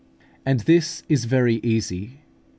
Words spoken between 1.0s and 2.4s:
is very easy.